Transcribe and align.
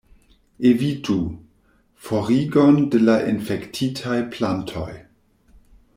Evitu: 0.69 1.19
forigon 2.05 2.81
de 2.95 3.01
la 3.07 3.17
infektitaj 3.35 4.19
plantoj. 4.37 4.91